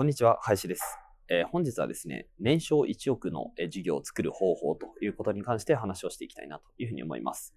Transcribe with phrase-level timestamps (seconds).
[0.00, 7.54] こんにちは林です、えー本日はですね年商1億のえー事業を作る方法ということに関して話をしていきたいなというふうに思います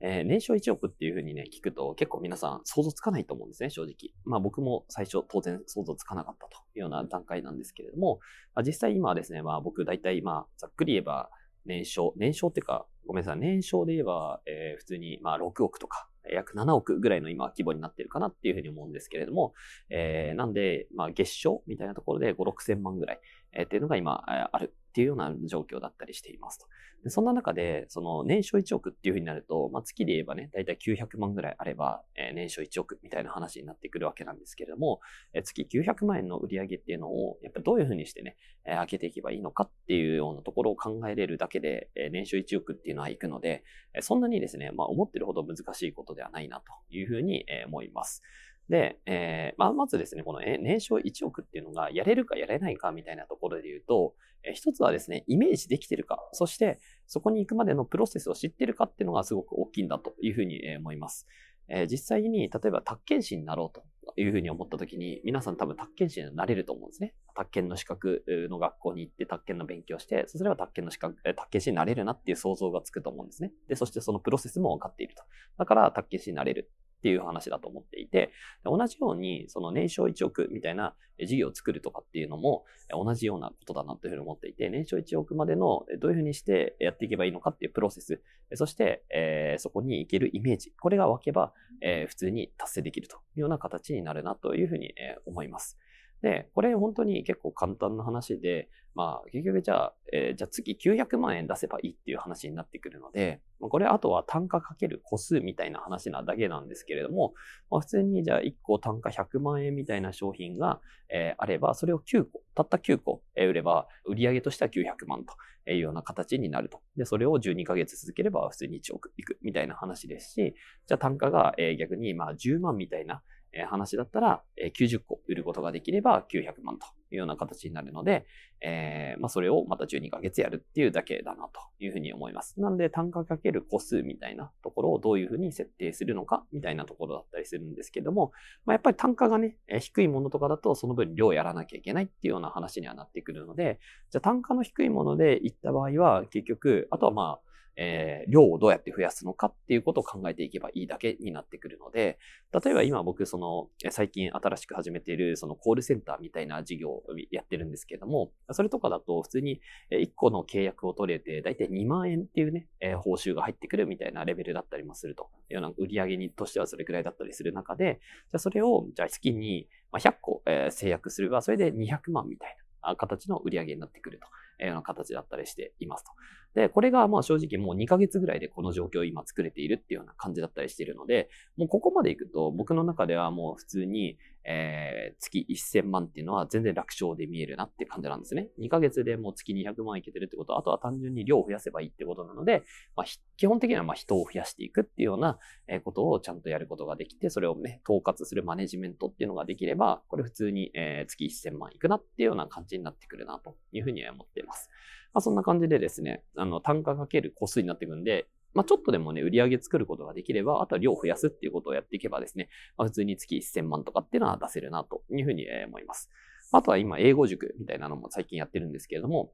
[0.00, 4.10] えー年商1億っていうふうにね、聞くと結構皆さん想像つかないと思うんですね、正直。
[4.24, 8.18] まあ僕も最初当然想像つかなかったというような段階なんですけれども、
[8.56, 11.30] まあ、実際今はですね、まあ僕大体まあざっくり言えば
[11.64, 19.54] 年商、年商っていうか、ごめんなさい、年商で言えば、えー普通にまあ6億とか、約7億ぐらいの今規模になってるかなっていうふうに思うんですけれども、
[19.90, 23.20] えーなんで、まあ月賞みたいなところで5、6千万ぐらい、
[23.52, 24.74] えーっていうのが今、ある。
[24.94, 26.66] っていうような状況だったりしていますと。
[27.02, 35.00] でそんな中で、その年商1億っていうふうになると、まあ、月で言えばね、だいたい900万ぐらいあれば、えー年商1億みたいな話になってくるわけなんですけれども、
[35.32, 48.22] えー月900万円の売り上げっていうのを、やっぱどういうふうにしてね、えー上げていけばいいのかっていうようなところを考えれるだけで、えー年商1億っていうのはいくので、えーそんなにですね、まあ、思ってるほど難しいことではないなというふうにえー思います。
[48.68, 54.14] で、えーまあ、まずですね、この年商1億っていうのがやれるかやれないかみたいなところで言うと、
[54.52, 61.26] 一つはですね、イメージできてるか、そしてそこに行くまでのプロセスを知ってるかっていうのがすごく大きいんだというふうに思います。
[61.68, 63.84] えー実際に、例えば宅建士になろうと
[64.20, 67.14] いうふうに思った時に、皆さん多分宅建士になれると思うんですね。
[67.34, 73.52] 宅建の資格の学校に行って宅建の勉強して、それは宅建の資格、宅建士になれるなっていう想像がつくと思うんですね。
[73.68, 75.22] で、そしてそのプロセスも分かっていると。
[75.56, 76.70] だから宅建士になれる
[77.04, 78.32] っていう話だと思っていて、
[78.64, 88.22] 同じように、その年商1億みたいな事業を作るとかっていうのも同じようなことだなというふうに思っていて、年商1億までのどういうふうにしてやっていけばいいのかっていうプロセス、
[88.54, 91.52] そして、えーそこに行けるイメージ、これが湧けば、
[91.82, 94.94] えー普通に達成できるというような形になるなというふうに、
[95.26, 95.78] 思います。
[96.24, 107.34] で、これ本当に結構簡単な話で、まあ結局じゃあ、えーじゃあ月900万円出せばいいっていう話になってくるので、まこれあとは単価かける個数みたいな話なだけなんですけれども、
[107.70, 110.80] まあ、普通にじゃあ1個単価100万円みたいな商品が、
[111.10, 115.34] えーあれば、それを9個、たった9個、え売れば、売上としては900万と
[115.70, 116.80] いうような形になると。
[116.96, 120.54] で、それを12ヶ月続ければ普通に1億いくみたいな話ですし、
[120.86, 123.22] じゃあ単価が、えー逆にまあ10万みたいな
[123.68, 124.42] 話だったら、
[124.76, 128.26] 90個売ることができれば900万というような形になるので、
[128.60, 132.60] えーまあ、それをまた12ヶ月やるっていうだけだなというふうに思います。
[132.60, 138.32] なんで単価かける個数みたいなところをどういうふうに設定するのかみたいなところだったりするんですけども、
[138.64, 143.78] まあ、やっぱり単価がね、低いものとかだとその分量やらなきゃいけないっていうような話にはなってくるので、
[144.10, 152.18] じゃあ単価の低いものでいった場合は結局、あとはまあ、えー量をどうやって増やすのかっていうことを考えていけばいいだけになってくるので、
[152.64, 165.28] 例えば今僕その最近新しく始めているそのコールセンターみたいな事業をやってるんですけども、それとかだと普通に1個の契約を取れてだいたい2万円っていうね、えー報酬が入ってくるみたいなレベルだったりもすると。
[165.50, 174.26] ような売り上げにとしてはそれくらいだったりする中で、じゃあそれをじゃあ月に100個えー制約すればそれで200万みたいな形の売り上げになってくると。
[174.58, 176.10] ような形だったりしていますと。
[176.54, 188.48] で、これがまあ正直もう2ヶ月ぐらいでこの状況を今作れているっていうような感じだったりしているので、もうここまで行くと僕の中ではもう普通に、えー月1000万っていうのは全然楽勝で見えるなって感じなんですね。
[188.60, 192.62] 2ヶ月でもう月200万いけてるってこと、あとは単純に量を増やせばいいってことなので、
[192.96, 195.38] まあ、基本的にはま人を増やしていくっていうような
[195.84, 204.70] ことをちゃんとやることができて、それをね、統括するマネジメントっていうのができれば、これ普通に、えー月1000万いくなっていうような感じになってくるなというふうには思ってます。
[205.12, 216.10] まあ、そんな感じでですね、あの、単価かける個数になっていくんで、まあ、ちょっとでもね、売り上げ作ることができれば、あとは量を増やすっていうことをやっていけばですね、まあ、普通に月1000万とかっていうのは出せるなというふうに思います。
[216.52, 219.32] あとは今、英語塾みたいなのも最近やってるんですけれども、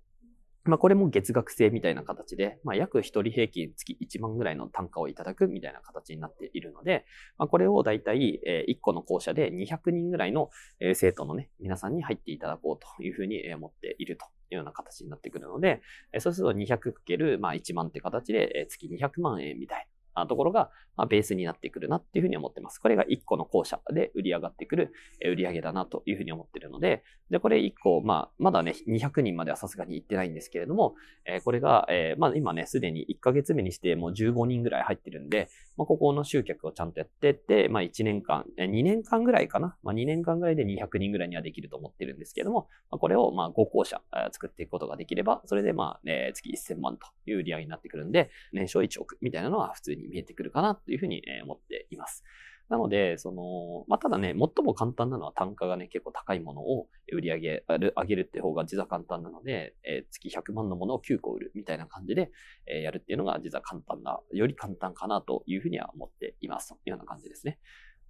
[0.64, 7.06] まあ、これも月額制みたいな形で、まあ、約一人平均月1万ぐらいの単価をいただくみたいな形になっているので、
[7.38, 10.50] まあ、これをだいたい1個の校舎で200人ぐらいの
[10.94, 15.80] 生徒のね、皆さんに入っていただこうというふうに思っているというような形になってくるので、
[16.18, 19.86] そうすると 200× まあ1万って形で月200万円みたい
[20.26, 22.78] ところが、ま、ベースになってくるなっていうふうに思ってます。
[22.78, 24.92] これが1個の校舎で売り上がってくる
[25.24, 30.94] 売り上げだなというふうに思ってるので、で、これ1個、まあ、まだね、200人まではさすがに行ってないんですけれども、
[31.24, 39.76] え、これが、え、まあ今ね、すでに1ヶ月目にしてもう15人ぐらい入ってるんで、まあ、ここの集客をちゃんとやってって、まあ1年間、2年間ぐらいかな。
[39.82, 44.02] まあ2年間ぐらいで200人ぐらいにはできると思ってるんですけれども、まあ、これをまあ5校舎
[44.32, 52.24] 作っていくことができれば、それでまあ、ね、月1000万という売り上げになってくるんで、年商1億みたいなのは普通に見えてくるかなというふうに思っています。
[52.70, 62.30] なので、その、まあ、ただね、最も簡単なのは単価がね、結構高いものを売り上げ、上げるって方が実は簡単なので、えー、月100万のものを9個売るみたいな感じで、
[62.68, 66.68] えー、やるっていうのが実は簡単な、より簡単かなというふうには思っています。
[66.68, 67.58] というような感じですね。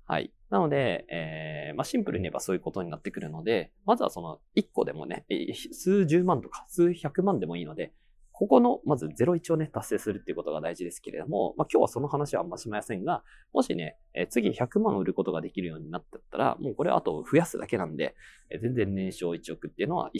[0.04, 0.30] はい。
[0.50, 5.24] なので、えー、まあ、シンプルに言えばそういうことになってくるので、まずはその1個でもね、
[5.72, 7.94] 数十万とか数百万でもいいので、
[8.40, 13.22] ここの、まず01をね、達成するっていうことが大事ですけれども、まあ、今日はその話はあんましませんが、
[13.52, 18.14] もしね、え次100万売ることができるようになってったら、もうこれあと増やすだけなんで、
[18.48, 20.10] え全然年商1億っていうのは、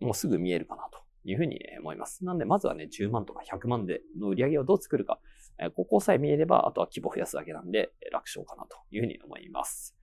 [0.00, 2.24] もうすぐ見えるかなというふうに思います。
[2.24, 5.20] なんで、まずはね、10万とか100万での売り上げをどう作るか、
[5.58, 9.94] えここさえ見えれば、あとは規模増やすだけなんで、楽勝かなというふうに思います。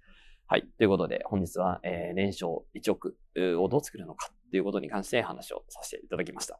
[0.45, 0.67] はい。
[0.77, 3.17] ということで、本日は、えー、年商1億
[3.57, 6.59] をどう作るのかということに関して話をさせていただきました。